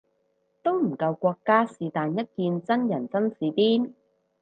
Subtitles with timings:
[0.63, 3.93] 都唔夠國家是但一件真人真事癲